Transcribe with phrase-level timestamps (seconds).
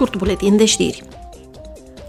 [0.00, 1.02] scurt buletin de știri.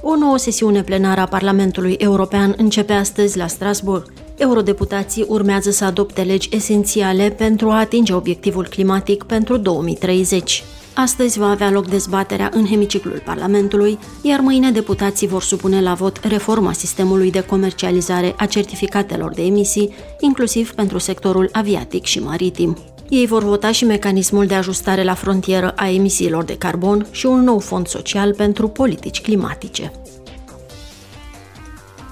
[0.02, 4.14] O nouă sesiune plenară a Parlamentului European începe astăzi la Strasbourg.
[4.38, 10.64] Eurodeputații urmează să adopte legi esențiale pentru a atinge obiectivul climatic pentru 2030.
[10.94, 16.20] Astăzi va avea loc dezbaterea în hemiciclul Parlamentului, iar mâine deputații vor supune la vot
[16.24, 22.78] reforma sistemului de comercializare a certificatelor de emisii, inclusiv pentru sectorul aviatic și maritim.
[23.12, 27.44] Ei vor vota și mecanismul de ajustare la frontieră a emisiilor de carbon și un
[27.44, 29.92] nou fond social pentru politici climatice.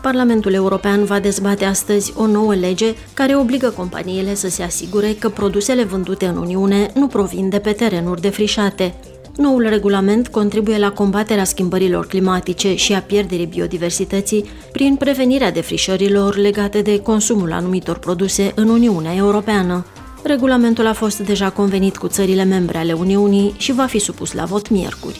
[0.01, 5.29] Parlamentul European va dezbate astăzi o nouă lege care obligă companiile să se asigure că
[5.29, 8.93] produsele vândute în Uniune nu provin de pe terenuri defrișate.
[9.35, 16.81] Noul regulament contribuie la combaterea schimbărilor climatice și a pierderii biodiversității prin prevenirea defrișărilor legate
[16.81, 19.85] de consumul anumitor produse în Uniunea Europeană.
[20.23, 24.45] Regulamentul a fost deja convenit cu țările membre ale Uniunii și va fi supus la
[24.45, 25.19] vot miercuri.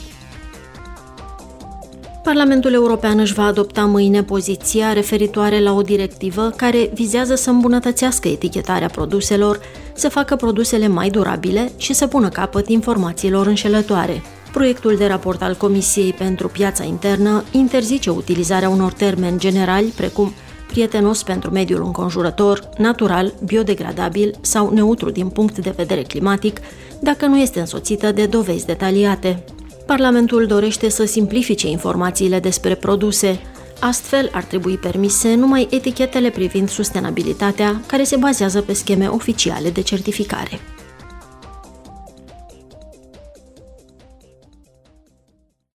[2.23, 8.27] Parlamentul European își va adopta mâine poziția referitoare la o directivă care vizează să îmbunătățească
[8.27, 9.59] etichetarea produselor,
[9.93, 14.21] să facă produsele mai durabile și să pună capăt informațiilor înșelătoare.
[14.52, 20.34] Proiectul de raport al Comisiei pentru Piața Internă interzice utilizarea unor termeni generali precum
[20.71, 26.59] prietenos pentru mediul înconjurător, natural, biodegradabil sau neutru din punct de vedere climatic,
[26.99, 29.43] dacă nu este însoțită de dovezi detaliate.
[29.85, 33.40] Parlamentul dorește să simplifice informațiile despre produse.
[33.79, 39.81] Astfel, ar trebui permise numai etichetele privind sustenabilitatea, care se bazează pe scheme oficiale de
[39.81, 40.59] certificare.